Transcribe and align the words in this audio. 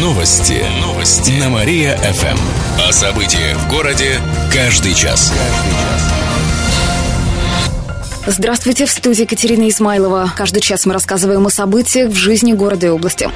Новости. 0.00 0.64
Новости. 0.80 1.32
На 1.32 1.50
Мария-ФМ. 1.50 2.38
О 2.88 2.90
событиях 2.90 3.58
в 3.58 3.68
городе 3.68 4.18
каждый 4.50 4.94
час. 4.94 5.30
Здравствуйте, 8.26 8.86
в 8.86 8.90
студии 8.90 9.22
Екатерина 9.22 9.68
Измайлова. 9.68 10.32
Каждый 10.34 10.60
час 10.60 10.86
мы 10.86 10.94
рассказываем 10.94 11.46
о 11.46 11.50
событиях 11.50 12.12
в 12.12 12.14
жизни 12.14 12.54
города 12.54 12.86
и 12.86 12.88
области. 12.88 13.28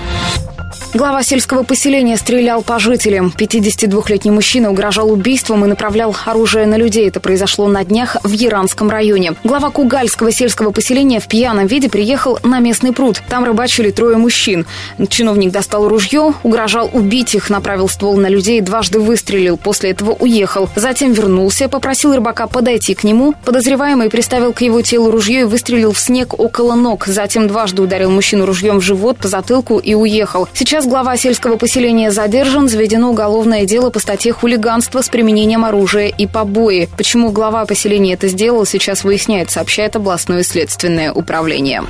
Глава 0.94 1.24
сельского 1.24 1.64
поселения 1.64 2.16
стрелял 2.16 2.62
по 2.62 2.78
жителям. 2.78 3.34
52-летний 3.36 4.30
мужчина 4.30 4.70
угрожал 4.70 5.10
убийством 5.10 5.64
и 5.64 5.68
направлял 5.68 6.14
оружие 6.24 6.66
на 6.66 6.76
людей. 6.76 7.08
Это 7.08 7.18
произошло 7.18 7.66
на 7.66 7.82
днях 7.82 8.16
в 8.22 8.30
Яранском 8.30 8.88
районе. 8.88 9.34
Глава 9.42 9.70
Кугальского 9.70 10.30
сельского 10.30 10.70
поселения 10.70 11.18
в 11.18 11.26
пьяном 11.26 11.66
виде 11.66 11.90
приехал 11.90 12.38
на 12.44 12.60
местный 12.60 12.92
пруд. 12.92 13.20
Там 13.28 13.42
рыбачили 13.42 13.90
трое 13.90 14.18
мужчин. 14.18 14.66
Чиновник 15.08 15.50
достал 15.50 15.88
ружье, 15.88 16.32
угрожал 16.44 16.88
убить 16.92 17.34
их, 17.34 17.50
направил 17.50 17.88
ствол 17.88 18.16
на 18.16 18.28
людей, 18.28 18.60
дважды 18.60 19.00
выстрелил. 19.00 19.56
После 19.56 19.90
этого 19.90 20.12
уехал. 20.12 20.68
Затем 20.76 21.12
вернулся, 21.12 21.68
попросил 21.68 22.14
рыбака 22.14 22.46
подойти 22.46 22.94
к 22.94 23.02
нему. 23.02 23.34
Подозреваемый 23.44 24.10
приставил 24.10 24.52
к 24.52 24.60
его 24.60 24.80
телу 24.82 25.10
ружье 25.10 25.40
и 25.40 25.44
выстрелил 25.44 25.90
в 25.90 25.98
снег 25.98 26.38
около 26.38 26.76
ног. 26.76 27.06
Затем 27.06 27.48
дважды 27.48 27.82
ударил 27.82 28.12
мужчину 28.12 28.46
ружьем 28.46 28.78
в 28.78 28.84
живот, 28.84 29.18
по 29.18 29.26
затылку 29.26 29.78
и 29.78 29.94
уехал. 29.94 30.48
Сейчас 30.54 30.83
Сейчас 30.84 30.92
глава 30.92 31.16
сельского 31.16 31.56
поселения 31.56 32.10
задержан, 32.10 32.68
заведено 32.68 33.08
уголовное 33.08 33.64
дело 33.64 33.88
по 33.88 34.00
статье 34.00 34.34
хулиганства 34.34 35.00
с 35.00 35.08
применением 35.08 35.64
оружия 35.64 36.08
и 36.08 36.26
побои. 36.26 36.90
Почему 36.98 37.30
глава 37.32 37.64
поселения 37.64 38.12
это 38.12 38.28
сделал, 38.28 38.66
сейчас 38.66 39.02
выясняет, 39.02 39.50
сообщает 39.50 39.96
областное 39.96 40.42
следственное 40.42 41.10
управление. 41.10 41.84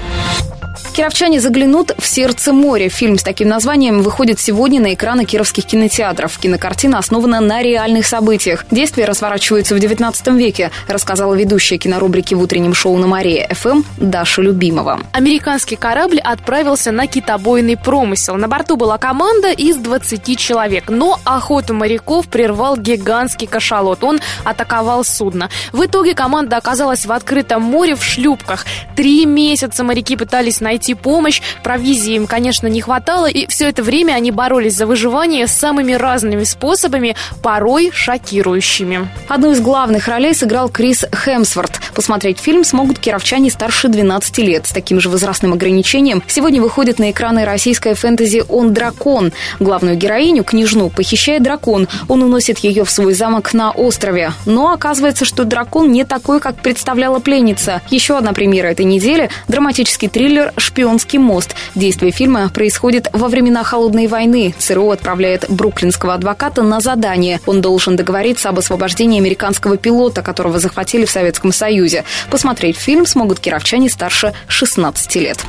Кировчане 0.95 1.41
заглянут 1.41 1.93
в 1.99 2.07
сердце 2.07 2.53
моря. 2.53 2.89
Фильм 2.89 3.19
с 3.19 3.23
таким 3.23 3.49
названием 3.49 4.03
выходит 4.03 4.41
сегодня 4.41 4.81
на 4.81 4.95
экраны 4.95 5.25
кировских 5.25 5.67
кинотеатров. 5.67 6.39
Кинокартина 6.39 6.99
основана 6.99 7.41
на 7.41 7.63
реальных 7.63 8.07
событиях. 8.07 8.65
Действие 8.71 9.07
разворачивается 9.07 9.75
в 9.75 9.79
19 9.79 10.27
веке, 10.29 10.71
рассказала 10.89 11.35
ведущая 11.35 11.79
кинорубрики 11.79 12.35
в 12.35 12.41
утреннем 12.41 12.75
шоу 12.75 12.97
на 12.99 13.07
Мария 13.07 13.49
ФМ 13.53 13.83
Даша 13.99 14.43
Любимова. 14.43 15.01
Американский 15.13 15.77
корабль 15.77 16.21
отправился 16.21 16.91
на 16.91 17.07
китобойный 17.07 17.77
промысел. 17.77 18.37
На 18.37 18.49
борту 18.49 18.77
была 18.77 18.99
команда 18.99 19.51
из 19.53 19.77
20 19.77 20.39
человек, 20.39 20.89
но 20.89 21.21
охоту 21.25 21.75
моряков 21.75 22.29
прервал 22.29 22.77
гигантский 22.77 23.47
кашалот. 23.47 24.03
Он 24.03 24.21
атаковал 24.45 25.05
судно. 25.05 25.51
В 25.73 25.85
итоге 25.85 26.15
команда 26.15 26.57
оказалась 26.57 27.07
в 27.07 27.13
открытом 27.13 27.63
море 27.63 27.95
в 27.95 28.03
шлюпках. 28.03 28.65
Три 28.97 29.27
месяца 29.27 29.85
моряки 29.85 30.17
пытались 30.17 30.61
найти 30.65 30.95
помощь. 30.95 31.41
Провизии 31.63 32.15
им, 32.15 32.27
конечно, 32.27 32.67
не 32.67 32.81
хватало, 32.81 33.27
и 33.27 33.47
все 33.47 33.69
это 33.69 33.85
время 33.85 34.15
они 34.15 34.33
боролись 34.33 34.75
за 34.75 34.87
выживание 34.87 35.47
самыми 35.47 35.93
разными 35.93 36.43
способами, 36.43 37.15
порой 37.43 37.91
шокирующими. 37.93 39.09
Одну 39.29 39.53
из 39.53 39.61
главных 39.61 40.09
ролей 40.09 40.35
сыграл 40.35 40.69
Крис 40.69 41.05
Хемсворт. 41.15 41.81
Посмотреть 41.95 42.41
фильм 42.41 42.65
смогут 42.65 42.99
кировчане 42.99 43.51
старше 43.51 43.89
12 43.89 44.39
лет. 44.39 44.67
С 44.67 44.73
таким 44.73 44.99
же 44.99 45.09
возрастным 45.09 45.53
ограничением 45.53 46.23
сегодня 46.27 46.61
выходит 46.61 46.99
на 46.99 47.11
экраны 47.11 47.45
российская 47.45 47.95
фэнтези 47.95 48.43
«Он 48.49 48.73
дракон». 48.73 49.33
Главную 49.61 49.97
героиню, 49.97 50.43
княжну, 50.43 50.91
похищает 50.91 51.43
дракон. 51.43 51.87
Он 52.09 52.23
уносит 52.23 52.59
ее 52.59 52.85
в 52.85 52.91
свой 52.91 53.15
замок 53.15 53.53
на 53.53 53.71
острове. 53.71 54.33
Но 54.47 54.73
оказывается, 54.73 55.25
что 55.25 55.45
дракон 55.45 55.93
не 55.93 56.05
такой, 56.05 56.41
как 56.41 56.57
представляла 56.57 57.19
пленница. 57.19 57.83
Еще 57.91 58.17
одна 58.17 58.33
премьера 58.33 58.69
этой 58.69 58.87
недели– 58.87 59.29
драматический 59.49 60.09
триллер 60.09 60.53
«Шпионский 60.57 61.19
мост». 61.19 61.55
Действие 61.75 62.13
фильма 62.13 62.49
происходит 62.49 63.09
во 63.13 63.29
времена 63.29 63.65
Холодной 63.65 64.07
войны. 64.07 64.55
ЦРУ 64.59 64.91
отправляет 64.91 65.47
бруклинского 65.49 66.15
адвоката 66.15 66.63
на 66.63 66.81
задание. 66.81 67.41
Он 67.47 67.61
должен 67.61 67.97
договориться 67.97 68.49
об 68.49 68.59
освобождении 68.59 69.21
американского 69.21 69.77
пилота, 69.77 70.23
которого 70.23 70.59
захватили 70.59 71.05
в 71.05 71.11
Советском 71.11 71.53
Союзе. 71.53 72.05
Посмотреть 72.31 72.77
фильм 72.77 73.07
смогут 73.07 73.41
кировчане 73.41 73.89
старше 73.89 74.33
16 74.49 75.17
лет 75.17 75.45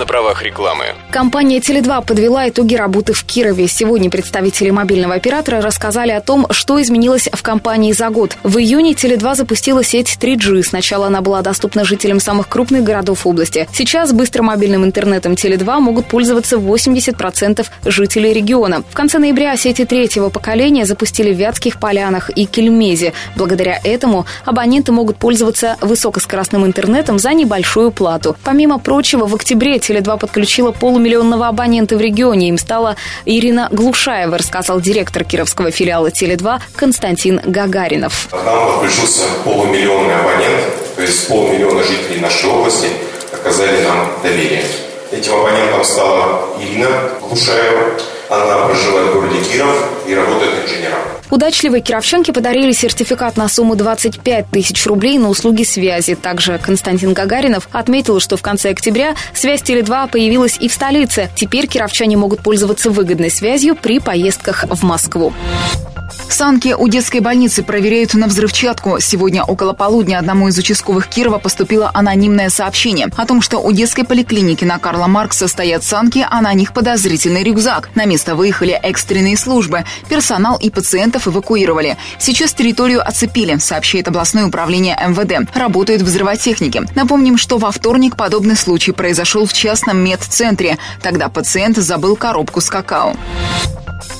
на 0.00 0.06
правах 0.06 0.42
рекламы. 0.42 0.86
Компания 1.10 1.58
«Теле2» 1.58 2.06
подвела 2.06 2.48
итоги 2.48 2.74
работы 2.74 3.12
в 3.12 3.22
Кирове. 3.22 3.68
Сегодня 3.68 4.08
представители 4.08 4.70
мобильного 4.70 5.14
оператора 5.14 5.60
рассказали 5.60 6.10
о 6.10 6.22
том, 6.22 6.46
что 6.50 6.80
изменилось 6.80 7.28
в 7.30 7.42
компании 7.42 7.92
за 7.92 8.08
год. 8.08 8.36
В 8.42 8.58
июне 8.58 8.92
«Теле2» 8.92 9.34
запустила 9.34 9.84
сеть 9.84 10.16
3G. 10.18 10.62
Сначала 10.62 11.08
она 11.08 11.20
была 11.20 11.42
доступна 11.42 11.84
жителям 11.84 12.18
самых 12.18 12.48
крупных 12.48 12.82
городов 12.82 13.26
области. 13.26 13.68
Сейчас 13.74 14.12
быстрым 14.12 14.46
мобильным 14.46 14.84
интернетом 14.84 15.34
«Теле2» 15.34 15.80
могут 15.80 16.06
пользоваться 16.06 16.56
80% 16.56 17.66
жителей 17.84 18.32
региона. 18.32 18.82
В 18.88 18.94
конце 18.94 19.18
ноября 19.18 19.54
сети 19.58 19.84
третьего 19.84 20.30
поколения 20.30 20.86
запустили 20.86 21.34
в 21.34 21.36
Вятских 21.36 21.78
Полянах 21.78 22.30
и 22.30 22.46
Кельмезе. 22.46 23.12
Благодаря 23.36 23.78
этому 23.84 24.24
абоненты 24.46 24.92
могут 24.92 25.18
пользоваться 25.18 25.76
высокоскоростным 25.82 26.64
интернетом 26.64 27.18
за 27.18 27.34
небольшую 27.34 27.92
плату. 27.92 28.34
Помимо 28.44 28.78
прочего, 28.78 29.26
в 29.26 29.34
октябре 29.34 29.78
Теле2 29.90 30.18
подключила 30.18 30.70
полумиллионного 30.70 31.48
абонента 31.48 31.96
в 31.96 32.00
регионе. 32.00 32.48
Им 32.48 32.58
стала 32.58 32.94
Ирина 33.24 33.68
Глушаева, 33.72 34.38
рассказал 34.38 34.80
директор 34.80 35.24
кировского 35.24 35.72
филиала 35.72 36.08
Теле2 36.08 36.60
Константин 36.76 37.40
Гагаринов. 37.44 38.28
К 38.30 38.44
нам 38.44 38.72
подключился 38.72 39.22
полумиллионный 39.44 40.14
абонент, 40.14 40.94
то 40.94 41.02
есть 41.02 41.26
полмиллиона 41.26 41.82
жителей 41.82 42.20
нашей 42.20 42.50
области 42.50 42.88
оказали 43.32 43.82
нам 43.82 44.12
доверие. 44.22 44.62
Этим 45.10 45.34
абонентом 45.34 45.82
стала 45.84 46.50
Ирина 46.60 46.88
Глушаева. 47.20 47.98
Она 48.28 48.66
проживает 48.66 49.10
в 49.10 49.14
городе 49.14 49.40
Киров 49.40 49.76
и 50.06 50.14
работает 50.14 50.52
инженером. 50.64 51.19
Удачливые 51.30 51.80
кировчанки 51.80 52.32
подарили 52.32 52.72
сертификат 52.72 53.36
на 53.36 53.48
сумму 53.48 53.76
25 53.76 54.46
тысяч 54.50 54.84
рублей 54.86 55.18
на 55.18 55.28
услуги 55.28 55.62
связи. 55.62 56.14
Также 56.14 56.58
Константин 56.58 57.12
Гагаринов 57.12 57.68
отметил, 57.72 58.20
что 58.20 58.36
в 58.36 58.42
конце 58.42 58.70
октября 58.70 59.14
связь 59.32 59.62
Теле2 59.62 60.10
появилась 60.10 60.56
и 60.60 60.68
в 60.68 60.72
столице. 60.72 61.30
Теперь 61.36 61.66
кировчане 61.66 62.16
могут 62.16 62.42
пользоваться 62.42 62.90
выгодной 62.90 63.30
связью 63.30 63.76
при 63.76 64.00
поездках 64.00 64.64
в 64.68 64.82
Москву. 64.82 65.32
Санки 66.28 66.74
у 66.78 66.88
детской 66.88 67.20
больницы 67.20 67.62
проверяют 67.62 68.14
на 68.14 68.26
взрывчатку. 68.26 69.00
Сегодня 69.00 69.44
около 69.44 69.72
полудня 69.72 70.18
одному 70.18 70.48
из 70.48 70.56
участковых 70.58 71.08
Кирова 71.08 71.38
поступило 71.38 71.90
анонимное 71.92 72.50
сообщение 72.50 73.08
о 73.16 73.26
том, 73.26 73.42
что 73.42 73.58
у 73.58 73.72
детской 73.72 74.04
поликлиники 74.04 74.64
на 74.64 74.78
Карла 74.78 75.06
Маркса 75.06 75.48
стоят 75.48 75.82
санки, 75.82 76.26
а 76.28 76.40
на 76.40 76.54
них 76.54 76.72
подозрительный 76.72 77.42
рюкзак. 77.42 77.90
На 77.94 78.04
место 78.04 78.36
выехали 78.36 78.72
экстренные 78.72 79.36
службы. 79.36 79.84
Персонал 80.08 80.56
и 80.56 80.70
пациентов 80.70 81.19
эвакуировали. 81.26 81.96
Сейчас 82.18 82.54
территорию 82.54 83.06
оцепили, 83.06 83.56
сообщает 83.56 84.08
областное 84.08 84.46
управление 84.46 84.96
МВД. 85.08 85.50
Работают 85.54 86.02
взрывотехники. 86.02 86.82
Напомним, 86.94 87.36
что 87.36 87.58
во 87.58 87.70
вторник 87.70 88.16
подобный 88.16 88.56
случай 88.56 88.92
произошел 88.92 89.46
в 89.46 89.52
частном 89.52 89.98
медцентре. 89.98 90.78
Тогда 91.02 91.28
пациент 91.28 91.76
забыл 91.76 92.16
коробку 92.16 92.60
с 92.60 92.70
какао. 92.70 93.14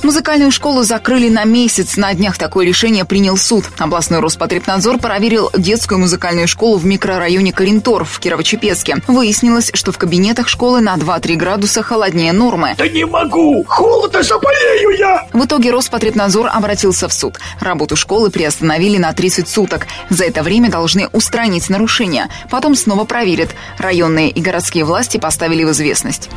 Музыкальную 0.03 0.51
школу 0.51 0.83
закрыли 0.83 1.29
на 1.29 1.43
месяц. 1.43 1.97
На 1.97 2.13
днях 2.13 2.37
такое 2.37 2.65
решение 2.65 3.05
принял 3.05 3.37
суд. 3.37 3.65
Областной 3.77 4.19
Роспотребнадзор 4.19 4.97
проверил 4.99 5.51
детскую 5.57 5.99
музыкальную 5.99 6.47
школу 6.47 6.77
в 6.77 6.85
микрорайоне 6.85 7.53
Каринтор 7.53 8.03
в 8.05 8.19
Кирово-Чепецке. 8.19 9.01
Выяснилось, 9.07 9.71
что 9.73 9.91
в 9.91 9.97
кабинетах 9.97 10.47
школы 10.47 10.81
на 10.81 10.95
2-3 10.95 11.35
градуса 11.35 11.83
холоднее 11.83 12.33
нормы. 12.33 12.75
Да 12.77 12.87
не 12.87 13.05
могу! 13.05 13.63
Холодно 13.67 14.23
заболею 14.23 14.97
я! 14.97 15.27
В 15.33 15.45
итоге 15.45 15.71
Роспотребнадзор 15.71 16.49
обратился 16.51 17.07
в 17.07 17.13
суд. 17.13 17.39
Работу 17.59 17.95
школы 17.95 18.29
приостановили 18.29 18.97
на 18.97 19.13
30 19.13 19.47
суток. 19.47 19.87
За 20.09 20.25
это 20.25 20.43
время 20.43 20.69
должны 20.69 21.07
устранить 21.07 21.69
нарушения. 21.69 22.29
Потом 22.49 22.75
снова 22.75 23.05
проверят. 23.05 23.49
Районные 23.77 24.29
и 24.29 24.41
городские 24.41 24.85
власти 24.85 25.17
поставили 25.17 25.63
в 25.63 25.71
известность. 25.71 26.29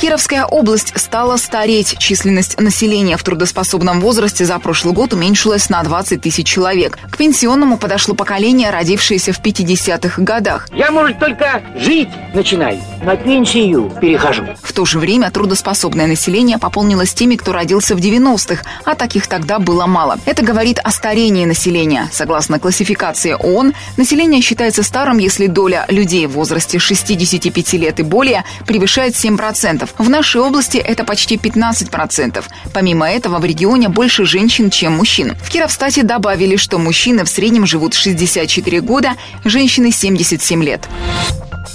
Кировская 0.00 0.44
область 0.44 0.92
стала 0.98 1.36
стареть. 1.36 1.96
Численность 1.98 2.60
населения 2.60 3.16
в 3.16 3.22
трудоспособном 3.22 4.00
возрасте 4.00 4.44
за 4.44 4.58
прошлый 4.58 4.92
год 4.92 5.14
уменьшилась 5.14 5.70
на 5.70 5.82
20 5.82 6.20
тысяч 6.20 6.46
человек. 6.46 6.98
К 7.10 7.16
пенсионному 7.16 7.78
подошло 7.78 8.14
поколение, 8.14 8.70
родившееся 8.70 9.32
в 9.32 9.40
50-х 9.40 10.20
годах. 10.20 10.68
Я, 10.72 10.90
может, 10.90 11.18
только 11.18 11.62
жить 11.76 12.08
начинаю. 12.34 12.80
На 13.02 13.16
пенсию 13.16 13.92
перехожу. 14.00 14.44
В 14.62 14.72
то 14.72 14.84
же 14.84 14.98
время 14.98 15.30
трудоспособное 15.30 16.06
население 16.06 16.58
пополнилось 16.58 17.14
теми, 17.14 17.36
кто 17.36 17.52
родился 17.52 17.94
в 17.94 17.98
90-х, 17.98 18.62
а 18.84 18.94
таких 18.94 19.26
тогда 19.26 19.58
было 19.58 19.86
мало. 19.86 20.18
Это 20.26 20.42
говорит 20.42 20.80
о 20.82 20.90
старении 20.90 21.44
населения. 21.44 22.08
Согласно 22.12 22.58
классификации 22.58 23.36
ООН, 23.38 23.74
население 23.96 24.42
считается 24.42 24.82
старым, 24.82 25.18
если 25.18 25.46
доля 25.46 25.86
людей 25.88 26.26
в 26.26 26.32
возрасте 26.32 26.78
65 26.78 27.72
лет 27.74 28.00
и 28.00 28.02
более 28.02 28.44
превышает 28.66 29.14
7%. 29.14 29.83
В 29.98 30.08
нашей 30.08 30.40
области 30.40 30.78
это 30.78 31.04
почти 31.04 31.36
15%. 31.36 32.44
Помимо 32.72 33.10
этого, 33.10 33.38
в 33.38 33.44
регионе 33.44 33.88
больше 33.88 34.24
женщин, 34.24 34.70
чем 34.70 34.94
мужчин. 34.94 35.36
В 35.42 35.48
Кировстате 35.48 36.02
добавили, 36.02 36.56
что 36.56 36.78
мужчины 36.78 37.24
в 37.24 37.28
среднем 37.28 37.66
живут 37.66 37.94
64 37.94 38.80
года, 38.80 39.12
женщины 39.44 39.90
77 39.90 40.62
лет. 40.62 40.88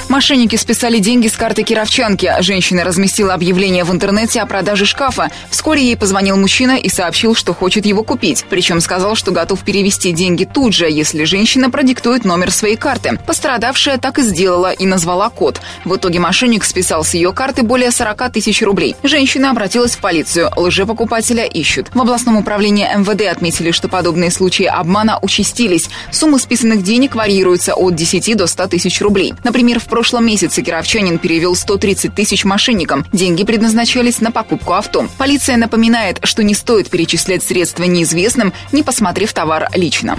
Мошенники 0.09 0.55
списали 0.55 0.97
деньги 0.97 1.27
с 1.27 1.37
карты 1.37 1.61
кировчанки. 1.61 2.33
Женщина 2.39 2.83
разместила 2.83 3.35
объявление 3.35 3.83
в 3.83 3.91
интернете 3.91 4.41
о 4.41 4.47
продаже 4.47 4.87
шкафа. 4.87 5.29
Вскоре 5.51 5.83
ей 5.83 5.95
позвонил 5.95 6.35
мужчина 6.35 6.77
и 6.77 6.89
сообщил, 6.89 7.35
что 7.35 7.53
хочет 7.53 7.85
его 7.85 8.01
купить. 8.01 8.43
Причем 8.49 8.81
сказал, 8.81 9.13
что 9.13 9.31
готов 9.31 9.63
перевести 9.63 10.11
деньги 10.11 10.45
тут 10.51 10.73
же, 10.73 10.89
если 10.89 11.25
женщина 11.25 11.69
продиктует 11.69 12.25
номер 12.25 12.49
своей 12.49 12.75
карты. 12.75 13.19
Пострадавшая 13.27 13.99
так 13.99 14.17
и 14.17 14.23
сделала 14.23 14.71
и 14.71 14.87
назвала 14.87 15.29
код. 15.29 15.61
В 15.85 15.95
итоге 15.95 16.17
мошенник 16.17 16.63
списал 16.63 17.03
с 17.03 17.13
ее 17.13 17.31
карты 17.31 17.61
более 17.61 17.91
40 17.91 18.31
тысяч 18.31 18.63
рублей. 18.63 18.95
Женщина 19.03 19.51
обратилась 19.51 19.95
в 19.95 19.99
полицию. 19.99 20.49
Лжепокупателя 20.55 21.45
ищут. 21.45 21.93
В 21.93 22.01
областном 22.01 22.37
управлении 22.37 22.87
МВД 22.97 23.27
отметили, 23.27 23.69
что 23.69 23.87
подобные 23.87 24.31
случаи 24.31 24.65
обмана 24.65 25.19
участились. 25.21 25.87
Суммы 26.11 26.39
списанных 26.39 26.81
денег 26.81 27.13
варьируются 27.13 27.75
от 27.75 27.93
10 27.93 28.35
до 28.35 28.47
100 28.47 28.67
тысяч 28.69 29.01
рублей. 29.01 29.35
Например, 29.43 29.79
в 29.79 29.85
прошлом 29.99 30.27
месяце 30.27 30.61
кировчанин 30.61 31.19
перевел 31.19 31.55
130 31.55 32.15
тысяч 32.15 32.45
мошенникам. 32.45 33.05
Деньги 33.11 33.43
предназначались 33.43 34.21
на 34.21 34.31
покупку 34.31 34.71
авто. 34.71 35.09
Полиция 35.17 35.57
напоминает, 35.57 36.19
что 36.23 36.41
не 36.41 36.53
стоит 36.53 36.89
перечислять 36.89 37.43
средства 37.43 37.83
неизвестным, 37.83 38.53
не 38.71 38.81
посмотрев 38.81 39.33
товар 39.33 39.67
лично. 39.75 40.17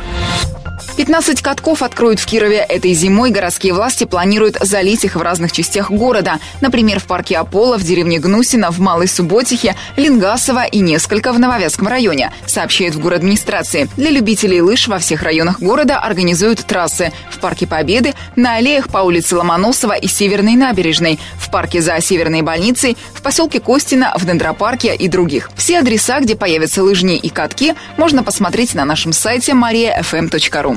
15 1.01 1.41
катков 1.41 1.83
откроют 1.83 2.21
в 2.21 2.27
Кирове. 2.27 2.59
Этой 2.59 2.93
зимой 2.93 3.31
городские 3.31 3.73
власти 3.73 4.05
планируют 4.05 4.59
залить 4.61 5.03
их 5.03 5.17
в 5.17 5.23
разных 5.23 5.51
частях 5.51 5.91
города. 5.91 6.39
Например, 6.61 7.01
в 7.01 7.05
парке 7.05 7.39
Аполло, 7.39 7.79
в 7.79 7.83
деревне 7.83 8.19
Гнусина, 8.19 8.71
в 8.71 8.81
Малой 8.81 9.09
Субботихе, 9.09 9.77
Лингасово 9.97 10.67
и 10.67 10.79
несколько 10.81 11.33
в 11.33 11.39
Нововятском 11.39 11.89
районе, 11.89 12.35
сообщает 12.45 12.95
в 12.95 13.01
город 13.01 13.21
администрации. 13.21 13.89
Для 13.97 14.11
любителей 14.11 14.61
лыж 14.61 14.89
во 14.89 14.99
всех 14.99 15.23
районах 15.23 15.61
города 15.61 15.99
организуют 15.99 16.67
трассы. 16.67 17.13
В 17.31 17.39
парке 17.39 17.67
Победы, 17.67 18.13
на 18.37 18.57
аллеях 18.57 18.89
по 18.89 18.99
улице 18.99 19.37
Ломоносова 19.37 19.95
и 19.95 20.07
Северной 20.07 20.57
набережной, 20.57 21.19
в 21.39 21.51
парке 21.51 21.81
за 21.81 21.99
Северной 22.03 22.43
больницей, 22.43 22.99
в 23.15 23.23
поселке 23.23 23.59
Костина, 23.59 24.13
в 24.19 24.27
Дендропарке 24.27 24.95
и 24.95 25.09
других. 25.09 25.51
Все 25.57 25.79
адреса, 25.79 26.21
где 26.21 26.37
появятся 26.37 26.83
лыжни 26.83 27.17
и 27.17 27.31
катки, 27.31 27.75
можно 27.97 28.23
посмотреть 28.23 28.75
на 28.75 28.85
нашем 28.85 29.15
сайте 29.15 29.53
mariafm.ru. 29.53 30.77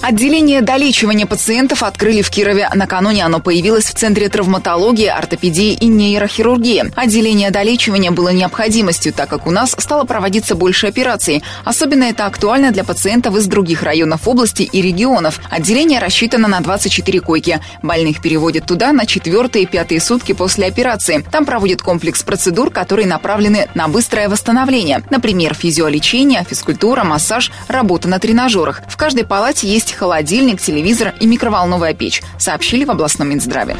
Отделение 0.00 0.62
долечивания 0.62 1.26
пациентов 1.26 1.82
открыли 1.82 2.22
в 2.22 2.30
Кирове. 2.30 2.70
Накануне 2.72 3.24
оно 3.24 3.40
появилось 3.40 3.86
в 3.86 3.94
Центре 3.94 4.28
травматологии, 4.28 5.06
ортопедии 5.08 5.72
и 5.72 5.86
нейрохирургии. 5.86 6.92
Отделение 6.94 7.50
долечивания 7.50 8.12
было 8.12 8.28
необходимостью, 8.28 9.12
так 9.12 9.28
как 9.28 9.48
у 9.48 9.50
нас 9.50 9.74
стало 9.76 10.04
проводиться 10.04 10.54
больше 10.54 10.86
операций. 10.86 11.42
Особенно 11.64 12.04
это 12.04 12.26
актуально 12.26 12.70
для 12.70 12.84
пациентов 12.84 13.36
из 13.36 13.48
других 13.48 13.82
районов 13.82 14.28
области 14.28 14.62
и 14.62 14.80
регионов. 14.80 15.40
Отделение 15.50 15.98
рассчитано 15.98 16.46
на 16.46 16.60
24 16.60 17.20
койки. 17.20 17.60
Больных 17.82 18.22
переводят 18.22 18.66
туда 18.66 18.92
на 18.92 19.04
четвертые 19.04 19.64
и 19.64 19.66
пятые 19.66 20.00
сутки 20.00 20.32
после 20.32 20.68
операции. 20.68 21.24
Там 21.32 21.44
проводят 21.44 21.82
комплекс 21.82 22.22
процедур, 22.22 22.70
которые 22.70 23.08
направлены 23.08 23.68
на 23.74 23.88
быстрое 23.88 24.28
восстановление. 24.28 25.02
Например, 25.10 25.54
физиолечение, 25.54 26.46
физкультура, 26.48 27.02
массаж, 27.02 27.50
работа 27.66 28.08
на 28.08 28.20
тренажерах. 28.20 28.82
В 28.88 28.96
каждой 28.96 29.24
палате 29.24 29.66
есть 29.66 29.87
холодильник, 29.94 30.60
телевизор 30.60 31.14
и 31.20 31.26
микроволновая 31.26 31.94
печь, 31.94 32.22
сообщили 32.38 32.84
в 32.84 32.90
областном 32.90 33.28
Минздраве. 33.28 33.76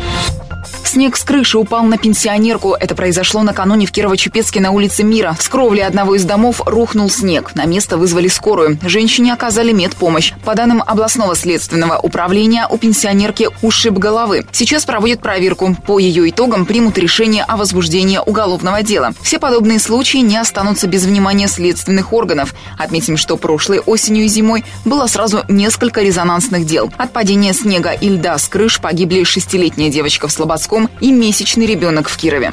Снег 0.98 1.16
с 1.16 1.22
крыши 1.22 1.56
упал 1.58 1.84
на 1.84 1.96
пенсионерку. 1.96 2.74
Это 2.74 2.96
произошло 2.96 3.44
накануне 3.44 3.86
в 3.86 3.92
Кирово-Чепецке 3.92 4.60
на 4.60 4.72
улице 4.72 5.04
Мира. 5.04 5.36
С 5.38 5.48
кровли 5.48 5.78
одного 5.78 6.16
из 6.16 6.24
домов 6.24 6.60
рухнул 6.66 7.08
снег. 7.08 7.52
На 7.54 7.66
место 7.66 7.96
вызвали 7.96 8.26
скорую. 8.26 8.80
Женщине 8.82 9.32
оказали 9.32 9.70
медпомощь. 9.70 10.32
По 10.44 10.56
данным 10.56 10.82
областного 10.84 11.36
следственного 11.36 12.00
управления, 12.00 12.66
у 12.68 12.78
пенсионерки 12.78 13.48
ушиб 13.62 13.94
головы. 13.94 14.44
Сейчас 14.50 14.84
проводят 14.84 15.20
проверку. 15.20 15.76
По 15.86 16.00
ее 16.00 16.28
итогам 16.28 16.66
примут 16.66 16.98
решение 16.98 17.44
о 17.44 17.56
возбуждении 17.56 18.18
уголовного 18.18 18.82
дела. 18.82 19.12
Все 19.22 19.38
подобные 19.38 19.78
случаи 19.78 20.18
не 20.18 20.36
останутся 20.36 20.88
без 20.88 21.04
внимания 21.04 21.46
следственных 21.46 22.12
органов. 22.12 22.56
Отметим, 22.76 23.16
что 23.16 23.36
прошлой 23.36 23.78
осенью 23.78 24.24
и 24.24 24.28
зимой 24.28 24.64
было 24.84 25.06
сразу 25.06 25.44
несколько 25.46 26.02
резонансных 26.02 26.66
дел. 26.66 26.92
От 26.96 27.12
падения 27.12 27.52
снега 27.52 27.92
и 27.92 28.08
льда 28.08 28.36
с 28.36 28.48
крыш 28.48 28.80
погибли 28.80 29.22
шестилетняя 29.22 29.90
девочка 29.90 30.26
в 30.26 30.32
Слободском 30.32 30.87
и 31.00 31.12
месячный 31.12 31.66
ребенок 31.66 32.08
в 32.08 32.16
Кирове. 32.16 32.52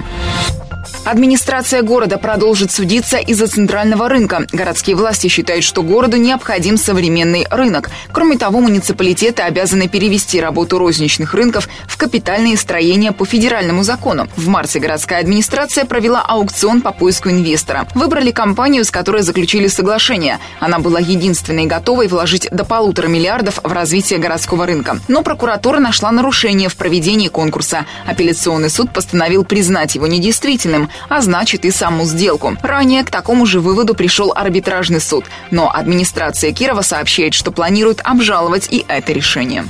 Администрация 1.06 1.84
города 1.84 2.18
продолжит 2.18 2.72
судиться 2.72 3.18
из-за 3.18 3.46
центрального 3.46 4.10
рынка. 4.10 4.48
Городские 4.52 4.96
власти 4.96 5.28
считают, 5.28 5.64
что 5.64 5.84
городу 5.84 6.18
необходим 6.18 6.78
современный 6.78 7.46
рынок. 7.52 7.92
Кроме 8.12 8.40
того, 8.40 8.60
муниципалитеты 8.60 9.44
обязаны 9.44 9.88
перевести 9.88 10.42
работу 10.42 10.80
розничных 10.80 11.36
рынков 11.36 11.70
в 11.88 11.96
капитальные 11.98 12.58
строения 12.58 13.12
по 13.12 13.24
федеральному 13.24 13.84
закону. 13.84 14.28
В 14.36 14.48
марте 14.48 14.80
городская 14.80 15.20
администрация 15.20 15.86
провела 15.86 16.22
аукцион 16.22 16.82
по 16.82 16.92
поиску 16.92 17.30
инвестора. 17.30 17.88
Выбрали 17.94 18.32
компанию, 18.32 18.84
с 18.84 18.90
которой 18.90 19.22
заключили 19.22 19.68
соглашение. 19.68 20.40
Она 20.60 20.80
была 20.80 21.00
единственной 21.00 21.68
готовой 21.68 22.08
вложить 22.08 22.48
до 22.50 22.66
полутора 22.66 23.06
миллиардов 23.06 23.60
в 23.64 23.72
развитие 23.72 24.18
городского 24.18 24.66
рынка. 24.66 25.00
Но 25.08 25.22
прокуратура 25.22 25.78
нашла 25.78 26.12
нарушение 26.12 26.68
в 26.68 26.76
проведении 26.76 27.28
конкурса. 27.28 27.86
Апелляционный 28.08 28.72
суд 28.72 28.92
постановил 28.92 29.46
признать 29.46 29.94
его 29.94 30.08
недействительным 30.08 30.90
а 31.10 31.22
значит 31.22 31.66
и 31.66 31.72
саму 31.72 32.06
сделку. 32.06 32.58
Ранее 32.62 33.04
к 33.04 33.12
такому 33.12 33.46
же 33.46 33.60
выводу 33.60 33.94
пришел 33.94 34.34
арбитражный 34.36 35.02
суд, 35.02 35.26
но 35.52 35.72
администрация 35.74 36.52
Кирова 36.52 36.82
сообщает, 36.82 37.34
что 37.34 37.52
планирует 37.52 38.02
обжаловать 38.04 38.68
и 38.72 38.86
это 38.88 39.12
решение. 39.14 39.66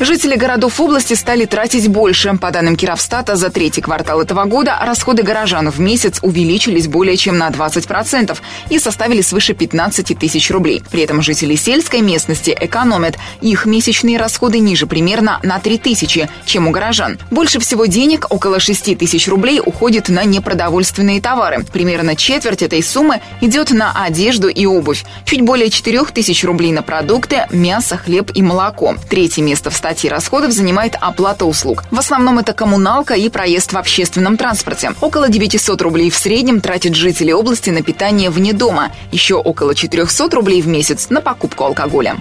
Жители 0.00 0.34
городов 0.34 0.80
области 0.80 1.12
стали 1.12 1.44
тратить 1.44 1.86
больше. 1.88 2.32
По 2.40 2.50
данным 2.50 2.74
Кировстата, 2.74 3.36
за 3.36 3.50
третий 3.50 3.82
квартал 3.82 4.22
этого 4.22 4.44
года 4.44 4.78
расходы 4.80 5.22
горожан 5.22 5.68
в 5.68 5.78
месяц 5.78 6.20
увеличились 6.22 6.88
более 6.88 7.18
чем 7.18 7.36
на 7.36 7.50
20% 7.50 8.38
и 8.70 8.78
составили 8.78 9.20
свыше 9.20 9.52
15 9.52 10.18
тысяч 10.18 10.50
рублей. 10.50 10.82
При 10.90 11.02
этом 11.02 11.20
жители 11.20 11.54
сельской 11.54 12.00
местности 12.00 12.56
экономят. 12.58 13.18
Их 13.42 13.66
месячные 13.66 14.16
расходы 14.16 14.58
ниже 14.58 14.86
примерно 14.86 15.38
на 15.42 15.58
3 15.58 15.76
тысячи, 15.76 16.30
чем 16.46 16.66
у 16.66 16.70
горожан. 16.70 17.18
Больше 17.30 17.60
всего 17.60 17.84
денег, 17.84 18.26
около 18.30 18.58
6 18.58 18.96
тысяч 18.96 19.28
рублей, 19.28 19.60
уходит 19.62 20.08
на 20.08 20.24
непродовольственные 20.24 21.20
товары. 21.20 21.62
Примерно 21.74 22.16
четверть 22.16 22.62
этой 22.62 22.82
суммы 22.82 23.20
идет 23.42 23.70
на 23.70 23.92
одежду 24.02 24.48
и 24.48 24.64
обувь. 24.64 25.04
Чуть 25.26 25.42
более 25.42 25.68
4 25.68 26.06
тысяч 26.06 26.42
рублей 26.42 26.72
на 26.72 26.80
продукты, 26.80 27.46
мясо, 27.50 27.98
хлеб 27.98 28.30
и 28.34 28.40
молоко. 28.40 28.96
Третье 29.10 29.42
место 29.42 29.68
в 29.68 29.76
статьи 29.90 30.08
расходов 30.08 30.52
занимает 30.52 30.94
оплата 31.00 31.44
услуг. 31.44 31.82
В 31.90 31.98
основном 31.98 32.38
это 32.38 32.52
коммуналка 32.52 33.14
и 33.14 33.28
проезд 33.28 33.72
в 33.72 33.76
общественном 33.76 34.36
транспорте. 34.36 34.92
Около 35.00 35.28
900 35.28 35.82
рублей 35.82 36.10
в 36.10 36.14
среднем 36.16 36.60
тратят 36.60 36.94
жители 36.94 37.32
области 37.32 37.70
на 37.70 37.82
питание 37.82 38.30
вне 38.30 38.52
дома. 38.52 38.92
Еще 39.10 39.34
около 39.34 39.74
400 39.74 40.30
рублей 40.36 40.62
в 40.62 40.68
месяц 40.68 41.10
на 41.10 41.20
покупку 41.20 41.64
алкоголя. 41.64 42.18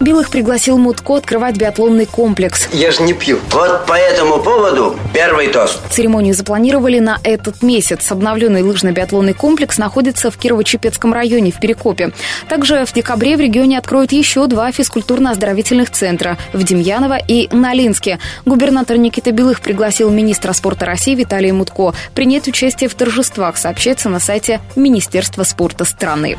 Белых 0.00 0.30
пригласил 0.30 0.78
Мутко 0.78 1.16
открывать 1.16 1.58
биатлонный 1.58 2.06
комплекс. 2.06 2.68
Я 2.72 2.90
же 2.90 3.02
не 3.02 3.12
пью. 3.12 3.38
Вот 3.50 3.84
по 3.84 3.92
этому 3.92 4.38
поводу 4.38 4.96
первый 5.12 5.48
тост. 5.48 5.80
Церемонию 5.90 6.34
запланировали 6.34 7.00
на 7.00 7.18
этот 7.22 7.62
месяц. 7.62 8.10
Обновленный 8.10 8.62
лыжно-биатлонный 8.62 9.34
комплекс 9.34 9.76
находится 9.76 10.30
в 10.30 10.38
Кирово-Чепецком 10.38 11.12
районе 11.12 11.52
в 11.52 11.60
Перекопе. 11.60 12.12
Также 12.48 12.86
в 12.86 12.92
декабре 12.94 13.36
в 13.36 13.40
регионе 13.40 13.76
откроют 13.76 14.12
еще 14.12 14.46
два 14.46 14.70
физкультурно-оздоровительных 14.70 15.90
центра 15.90 16.38
в 16.54 16.62
Демьяне 16.62 16.93
Ульянова 16.94 17.18
и 17.26 17.48
Налинске. 17.50 18.20
Губернатор 18.44 18.96
Никита 18.96 19.32
Белых 19.32 19.60
пригласил 19.60 20.10
министра 20.10 20.52
спорта 20.52 20.86
России 20.86 21.16
Виталия 21.16 21.52
Мутко 21.52 21.92
принять 22.14 22.46
участие 22.46 22.88
в 22.88 22.94
торжествах, 22.94 23.56
сообщается 23.56 24.08
на 24.08 24.20
сайте 24.20 24.60
Министерства 24.76 25.42
спорта 25.42 25.84
страны. 25.84 26.36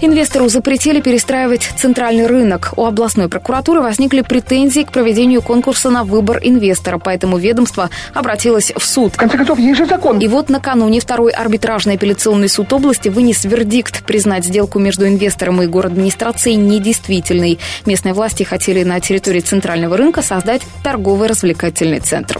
Инвестору 0.00 0.48
запретили 0.48 1.00
перестраивать 1.00 1.68
центральный 1.76 2.26
рынок. 2.26 2.74
У 2.76 2.84
областной 2.84 3.28
прокуратуры 3.28 3.80
возникли 3.80 4.20
претензии 4.20 4.82
к 4.82 4.92
проведению 4.92 5.42
конкурса 5.42 5.90
на 5.90 6.04
выбор 6.04 6.38
инвестора, 6.42 6.98
поэтому 6.98 7.38
ведомство 7.38 7.90
обратилось 8.14 8.72
в 8.76 8.84
суд. 8.84 9.14
В 9.14 9.16
конце 9.16 9.36
концов, 9.36 9.58
есть 9.58 9.78
же 9.78 9.86
закон. 9.86 10.20
И 10.20 10.28
вот 10.28 10.48
накануне 10.48 11.00
второй 11.00 11.32
арбитражный 11.32 11.94
апелляционный 11.94 12.48
суд 12.48 12.72
области 12.72 13.08
вынес 13.08 13.44
вердикт 13.44 14.04
признать 14.04 14.44
сделку 14.44 14.78
между 14.78 15.08
инвестором 15.08 15.60
и 15.62 15.66
город 15.66 15.92
администрацией 15.92 16.54
недействительной. 16.54 17.58
Местные 17.84 18.14
власти 18.14 18.44
хотели 18.44 18.84
на 18.84 19.00
территории 19.00 19.40
центрального 19.40 19.87
центрального 19.88 19.96
рынка 19.96 20.22
создать 20.22 20.62
торгово-развлекательный 20.82 22.00
центр. 22.00 22.38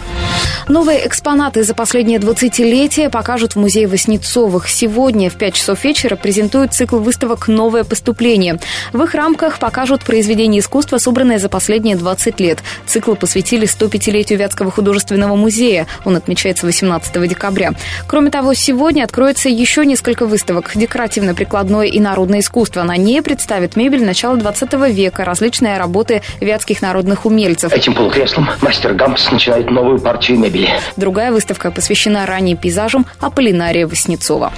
Новые 0.69 1.07
экспонаты 1.07 1.64
за 1.64 1.75
последние 1.75 2.19
20-летия 2.19 3.09
покажут 3.09 3.55
в 3.55 3.59
музее 3.59 3.88
Воснецовых. 3.88 4.69
Сегодня 4.69 5.31
в 5.31 5.37
5 5.37 5.55
часов 5.55 5.83
вечера 5.85 6.14
презентуют 6.14 6.75
цикл 6.75 6.99
выставок 6.99 7.49
«Новое 7.49 7.85
поступление». 7.85 8.59
В 8.93 9.02
их 9.02 9.14
рамках 9.14 9.59
покажут 9.59 10.05
произведения 10.05 10.59
искусства, 10.59 10.99
собранные 10.99 11.38
за 11.38 11.49
последние 11.49 11.97
20 11.97 12.40
лет. 12.40 12.59
Цикл 12.87 13.14
посвятили 13.14 13.67
105-летию 13.67 14.38
Вятского 14.38 14.71
художественного 14.71 15.37
музея. 15.37 15.87
Он 16.05 16.17
отмечается 16.17 16.67
18 16.67 17.28
декабря. 17.28 17.73
Кроме 18.07 18.31
того, 18.31 18.52
сегодня 18.52 19.05
откроется 19.05 19.49
еще 19.49 19.87
несколько 19.87 20.26
выставок. 20.26 20.73
Декоративно-прикладное 20.75 21.87
и 21.87 21.99
народное 21.99 22.40
искусство. 22.40 22.83
На 22.83 22.99
ней 22.99 23.23
представит 23.23 23.76
мебель 23.76 24.05
начала 24.05 24.37
20 24.37 24.75
века, 24.90 25.25
различные 25.25 25.78
работы 25.78 26.21
вятских 26.40 26.83
народных 26.83 27.25
умельцев. 27.28 27.73
Этим 27.73 27.94
полукреслом 27.94 28.49
мастер 28.61 28.94
Гампс 28.94 29.30
начинает 29.30 29.70
новую 29.70 30.00
партию 30.00 30.38
мебели. 30.38 30.68
Другая 30.97 31.30
выставка 31.30 31.70
посвящена 31.70 32.26
ранним 32.26 32.56
пейзажам 32.56 33.06
Аполлинария 33.20 33.87
Васнецова. 33.87 34.52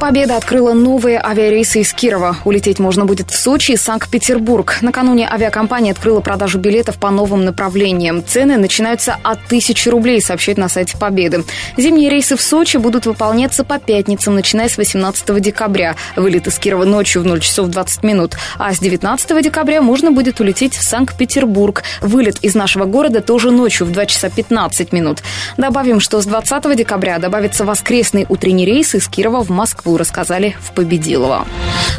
Победа 0.00 0.36
открыла 0.36 0.72
новые 0.72 1.20
авиарейсы 1.20 1.80
из 1.80 1.92
Кирова. 1.92 2.36
Улететь 2.44 2.78
можно 2.78 3.04
будет 3.04 3.30
в 3.30 3.38
Сочи 3.38 3.72
и 3.72 3.76
Санкт-Петербург. 3.76 4.78
Накануне 4.80 5.28
авиакомпания 5.30 5.92
открыла 5.92 6.20
продажу 6.20 6.58
билетов 6.58 6.96
по 6.96 7.10
новым 7.10 7.44
направлениям. 7.44 8.24
Цены 8.24 8.56
начинаются 8.56 9.16
от 9.22 9.44
тысячи 9.46 9.88
рублей, 9.88 10.20
сообщают 10.20 10.58
на 10.58 10.68
сайте 10.68 10.96
Победы. 10.96 11.44
Зимние 11.76 12.10
рейсы 12.10 12.36
в 12.36 12.42
Сочи 12.42 12.76
будут 12.76 13.06
выполняться 13.06 13.64
по 13.64 13.78
пятницам, 13.78 14.34
начиная 14.34 14.68
с 14.68 14.76
18 14.76 15.40
декабря. 15.40 15.96
Вылет 16.16 16.46
из 16.46 16.58
Кирова 16.58 16.84
ночью 16.84 17.22
в 17.22 17.26
0 17.26 17.40
часов 17.40 17.68
20 17.68 18.02
минут. 18.02 18.36
А 18.58 18.72
с 18.72 18.78
19 18.78 19.42
декабря 19.42 19.82
можно 19.82 20.10
будет 20.10 20.40
улететь 20.40 20.74
в 20.74 20.82
Санкт-Петербург. 20.82 21.82
Вылет 22.12 22.44
из 22.44 22.54
нашего 22.54 22.84
города 22.84 23.22
тоже 23.22 23.50
ночью 23.50 23.86
в 23.86 23.90
2 23.90 24.04
часа 24.04 24.28
15 24.28 24.92
минут. 24.92 25.22
Добавим, 25.56 25.98
что 25.98 26.20
с 26.20 26.26
20 26.26 26.76
декабря 26.76 27.18
добавится 27.18 27.64
воскресный 27.64 28.26
утренний 28.28 28.66
рейс 28.66 28.94
из 28.94 29.08
Кирова 29.08 29.42
в 29.42 29.48
Москву, 29.48 29.96
рассказали 29.96 30.54
в 30.60 30.72
Победилово. 30.72 31.46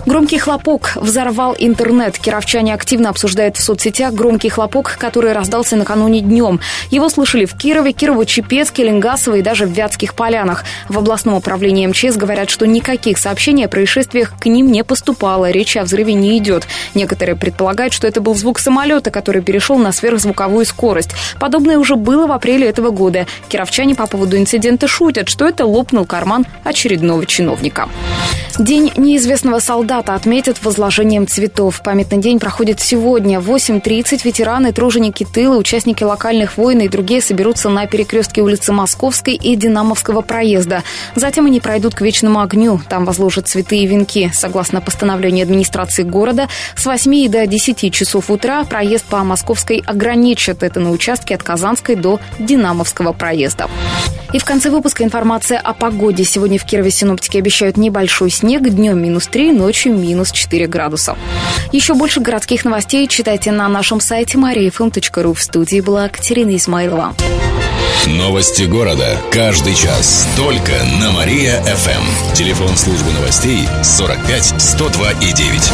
Громкий 0.05 0.37
хлопок 0.37 0.97
взорвал 0.97 1.55
интернет. 1.57 2.19
Кировчане 2.19 2.75
активно 2.75 3.09
обсуждают 3.09 3.57
в 3.57 3.63
соцсетях 3.63 4.13
громкий 4.13 4.49
хлопок, 4.49 4.97
который 4.99 5.33
раздался 5.33 5.77
накануне 5.77 6.21
днем. 6.21 6.59
Его 6.91 7.09
слышали 7.09 7.45
в 7.45 7.57
Кирове, 7.57 7.91
Кирово-Чепецке, 7.91 8.83
Ленгасово 8.83 9.37
и 9.37 9.41
даже 9.41 9.65
в 9.65 9.71
Вятских 9.71 10.13
полянах. 10.13 10.63
В 10.89 10.99
областном 10.99 11.33
управлении 11.33 11.87
МЧС 11.87 12.17
говорят, 12.17 12.51
что 12.51 12.67
никаких 12.67 13.17
сообщений 13.17 13.65
о 13.65 13.69
происшествиях 13.69 14.33
к 14.39 14.45
ним 14.45 14.71
не 14.71 14.83
поступало. 14.83 15.49
Речи 15.49 15.79
о 15.79 15.85
взрыве 15.85 16.13
не 16.13 16.37
идет. 16.37 16.67
Некоторые 16.93 17.35
предполагают, 17.35 17.93
что 17.93 18.05
это 18.05 18.21
был 18.21 18.35
звук 18.35 18.59
самолета, 18.59 19.09
который 19.09 19.41
перешел 19.41 19.79
на 19.79 19.91
сверхзвуковую 20.03 20.65
скорость. 20.65 21.11
Подобное 21.39 21.77
уже 21.77 21.95
было 21.95 22.27
в 22.27 22.33
апреле 22.33 22.67
этого 22.67 22.89
года. 22.89 23.25
Кировчане 23.47 23.95
по 23.95 24.05
поводу 24.05 24.37
инцидента 24.37 24.87
шутят, 24.87 25.29
что 25.29 25.47
это 25.47 25.65
лопнул 25.65 26.05
карман 26.05 26.45
очередного 26.65 27.25
чиновника. 27.25 27.87
День 28.59 28.91
неизвестного 28.97 29.57
солдата 29.57 30.13
отметят 30.13 30.63
возложением 30.63 31.25
цветов. 31.25 31.81
Памятный 31.83 32.19
день 32.19 32.39
проходит 32.39 32.79
сегодня. 32.79 33.39
В 33.39 33.49
8.30 33.49 34.21
ветераны, 34.23 34.71
труженики 34.71 35.25
тыла, 35.25 35.57
участники 35.57 36.03
локальных 36.03 36.57
войн 36.57 36.81
и 36.81 36.87
другие 36.87 37.19
соберутся 37.19 37.69
на 37.69 37.87
перекрестке 37.87 38.41
улицы 38.41 38.71
Московской 38.71 39.33
и 39.33 39.55
Динамовского 39.55 40.21
проезда. 40.21 40.83
Затем 41.15 41.47
они 41.47 41.61
пройдут 41.61 41.95
к 41.95 42.01
Вечному 42.01 42.41
огню. 42.41 42.79
Там 42.89 43.05
возложат 43.05 43.47
цветы 43.47 43.77
и 43.77 43.87
венки. 43.87 44.29
Согласно 44.33 44.81
постановлению 44.81 45.45
администрации 45.45 46.03
города, 46.03 46.47
с 46.75 46.85
8 46.85 47.29
до 47.29 47.47
10 47.47 47.91
часов 47.91 48.29
утра 48.29 48.63
проезд 48.65 49.05
по 49.05 49.23
Московской 49.23 49.81
ограничат. 49.93 50.63
Это 50.63 50.79
на 50.79 50.91
участке 50.91 51.35
от 51.35 51.43
Казанской 51.43 51.95
до 51.95 52.19
Динамовского 52.39 53.13
проезда. 53.13 53.69
И 54.33 54.39
в 54.39 54.45
конце 54.45 54.69
выпуска 54.69 55.03
информация 55.03 55.59
о 55.59 55.73
погоде. 55.73 56.23
Сегодня 56.23 56.57
в 56.57 56.65
Кирове 56.65 56.91
синоптики 56.91 57.37
обещают 57.37 57.77
небольшой 57.77 58.31
снег, 58.31 58.63
днем 58.63 59.01
минус 59.01 59.27
3, 59.27 59.51
ночью 59.51 59.93
минус 59.93 60.31
4 60.31 60.67
градуса. 60.67 61.15
Еще 61.71 61.93
больше 61.93 62.19
городских 62.19 62.65
новостей 62.65 63.07
читайте 63.07 63.51
на 63.51 63.69
нашем 63.69 63.99
сайте 63.99 64.37
mariafm.ru. 64.37 65.33
В 65.33 65.41
студии 65.41 65.81
была 65.81 66.09
Катерина 66.09 66.55
Измайлова. 66.55 67.15
Новости 68.07 68.63
города. 68.63 69.17
Каждый 69.31 69.75
час. 69.75 70.27
Только 70.35 70.71
на 70.99 71.11
Мария-ФМ. 71.11 72.33
Телефон 72.33 72.75
службы 72.75 73.11
новостей 73.11 73.67
45 73.81 74.55
102 74.57 75.11
и 75.11 75.31
9. 75.31 75.71